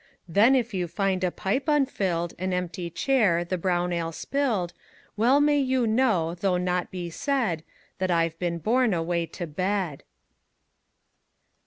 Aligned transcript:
Then 0.27 0.55
if 0.55 0.73
you 0.73 0.87
find 0.87 1.23
a 1.23 1.29
pipe 1.29 1.65
unfilled, 1.67 2.33
An 2.39 2.53
empty 2.53 2.89
chair, 2.89 3.43
the 3.43 3.55
brown 3.55 3.93
ale 3.93 4.11
spilled; 4.11 4.73
Well 5.15 5.39
may 5.39 5.59
you 5.59 5.85
know, 5.85 6.33
though 6.33 6.57
naught 6.57 6.89
be 6.89 7.11
said, 7.11 7.63
That 7.99 8.09
I've 8.09 8.39
been 8.39 8.57
borne 8.57 8.95
away 8.95 9.27
to 9.27 9.45
bed. 9.45 10.03